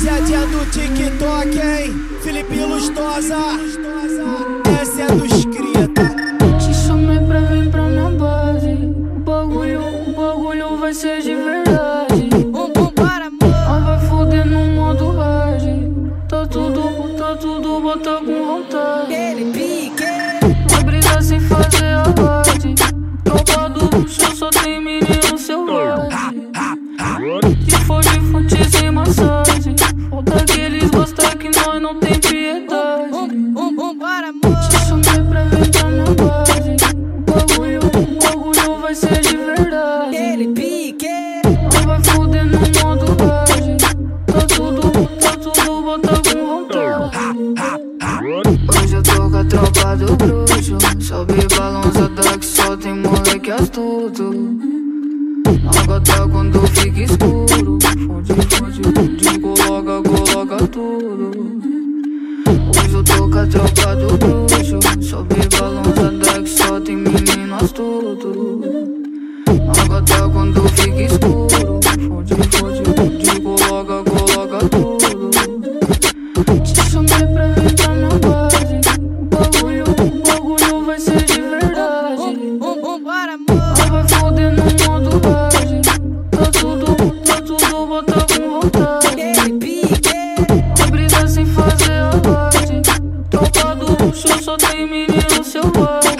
Rapaziadinha 0.00 0.46
do 0.46 0.64
TikTok, 0.70 1.58
hein? 1.58 1.92
Felipe 2.22 2.58
Lustosa. 2.60 3.36
Essa 4.80 5.02
é 5.02 5.06
dos 5.08 5.44
tá? 5.94 6.58
Te 6.58 6.74
chamei 6.74 7.18
pra 7.18 7.40
vir 7.40 7.70
pra 7.70 7.82
minha 7.82 8.10
base. 8.12 8.70
O 8.70 9.20
bagulho, 9.20 9.82
o 9.82 10.12
bagulho 10.14 10.76
vai 10.78 10.94
ser 10.94 11.20
de 11.20 11.34
verdade. 11.34 12.30
Um 12.34 12.72
bum 12.72 12.86
para 12.94 13.26
amor. 13.26 13.40
Mas 13.42 13.84
vai 13.84 14.08
foder 14.08 14.46
no 14.46 14.64
modo 14.74 15.10
hard. 15.10 15.64
Tá 16.26 16.46
tudo, 16.46 17.14
tá 17.18 17.36
tudo, 17.36 17.80
bota 17.80 18.20
com 18.24 18.46
vontade. 18.46 19.12
Ele 19.12 19.52
pique. 19.52 20.04
Vai 20.70 20.82
brigar 20.82 21.22
sem 21.22 21.40
fazer 21.40 21.89
Hoje 48.22 48.96
eu 48.96 49.02
tô 49.02 49.30
com 49.30 49.36
a 49.38 49.44
tropa 49.44 49.96
do 49.96 50.14
bruxo. 50.14 50.76
Sobe 51.00 51.32
balançada 51.56 52.38
que 52.38 52.44
só 52.44 52.76
tem 52.76 52.94
moleque 52.94 53.50
astuto. 53.50 54.30
Na 55.64 55.86
gota 55.86 56.28
quando 56.28 56.60
fica 56.66 57.00
escuro. 57.00 57.78
Fonde, 58.06 58.34
fonde, 58.34 58.82
fonde, 58.94 59.38
coloca, 59.40 60.02
coloca 60.06 60.66
tudo. 60.68 61.30
Hoje 62.76 62.92
eu 62.92 63.04
tô 63.04 63.30
com 63.30 63.38
a 63.38 63.46
tropa 63.46 63.96
do 63.96 64.18
bruxo. 64.18 64.78
Sobe 65.00 65.36
balançada 65.58 66.42
que 66.42 66.50
só 66.50 66.78
tem 66.78 66.96
menino 66.96 67.54
astuto. 67.54 68.60
Na 69.46 69.84
gota 69.88 70.28
quando 70.28 70.68
fica 70.68 71.02
escuro. 71.04 71.59
No 84.50 84.64
modo 84.86 85.10
hard. 85.28 85.86
Tá 86.30 86.46
tudo, 86.52 86.86
tá 87.24 87.40
tudo, 87.40 87.86
bota 87.86 88.26
com 88.34 88.60
vontade. 88.60 89.20
Brigar 90.90 91.28
sem 91.28 91.46
fazer 91.46 91.92
alarde. 91.92 92.82
Tropa 93.30 93.74
do 93.76 94.04
luxo 94.04 94.42
só 94.42 94.56
tem 94.56 94.86
menino 94.86 95.44
selvagem. 95.44 96.16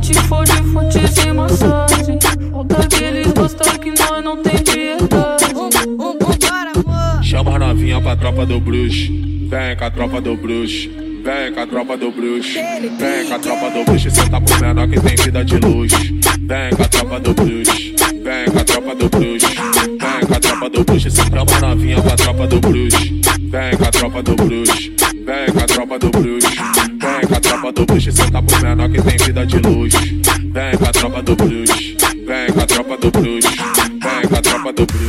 Te 0.00 0.14
fode, 0.28 0.52
fonte 0.72 1.08
sem 1.08 1.32
massagem. 1.32 2.18
Falta 2.52 2.86
que 2.88 3.04
eles 3.04 3.32
gostam 3.32 3.78
que 3.78 3.90
nós 3.90 4.24
não 4.24 4.36
tem 4.42 4.58
piedade. 4.62 5.54
Um, 5.54 5.70
um, 6.02 6.10
um. 6.10 7.22
Chama 7.22 7.56
a 7.56 7.58
novinha 7.58 8.00
pra 8.00 8.16
tropa 8.16 8.46
do 8.46 8.60
bruxo. 8.60 9.12
Vem 9.48 9.76
com 9.76 9.84
a 9.84 9.90
tropa 9.90 10.20
do 10.20 10.36
bruxo. 10.36 10.88
Vem 11.24 11.52
com 11.52 11.60
a 11.60 11.66
tropa 11.66 11.96
do 11.96 12.10
bruxo. 12.10 12.54
Vem 12.54 13.26
com 13.28 13.34
a 13.34 13.38
tropa 13.38 13.70
do 13.70 13.84
bruxo. 13.84 14.10
Cê 14.10 14.28
tá 14.30 14.40
pro 14.40 14.60
menor 14.60 14.88
que 14.88 15.00
tem 15.00 15.16
vida 15.16 15.44
de 15.44 15.58
luz. 15.58 15.92
Vem 16.46 16.70
com 16.76 16.82
a 16.82 16.88
tropa 16.88 17.18
do 17.18 17.34
bruxo. 17.34 17.72
Vem 18.22 18.44
com 18.52 18.58
a 18.60 18.64
tropa 18.64 18.94
do 18.94 19.08
bruxo. 19.08 19.46
Vem 19.48 20.26
com 20.28 20.34
a 20.34 20.40
tropa 20.40 20.70
do 20.70 20.84
bruxo. 20.84 21.10
Cê 21.10 21.22
chama 21.22 21.56
a 21.56 21.60
novinha 21.60 22.00
pra 22.00 22.16
tropa 22.16 22.46
do 22.46 22.60
bruxo. 22.60 22.98
Vem 23.50 23.76
com 23.76 23.84
a 23.84 23.90
tropa 23.90 24.22
do 24.22 24.36
bruxo. 24.36 24.92
Vem 25.26 25.52
com 25.52 25.58
a 25.58 25.66
tropa 25.66 25.98
do 25.98 26.10
bruxo. 26.10 26.48
Vem 26.48 27.28
com 27.28 27.34
a 27.34 27.40
tropa 27.40 27.72
do 27.72 27.86
bruxo. 27.86 28.30
Tá 28.30 28.42
pro 28.42 28.62
menor 28.62 28.88
que 28.88 29.02
tem 29.02 29.26
vida 29.26 29.44
de 29.44 29.58
luz. 29.58 29.94
Vem 29.94 30.76
com 30.78 30.84
a 30.84 30.92
tropa 30.92 31.22
do 31.22 31.34
bruxo. 31.34 31.74
Vem 31.74 32.52
com 32.52 32.60
a 32.60 32.66
tropa 32.66 32.96
do 32.96 33.10
bruxo. 33.10 33.48
Vem 33.48 34.28
com 34.28 34.36
a 34.36 34.42
tropa 34.42 34.72
do 34.72 34.86
bruxo. 34.86 35.05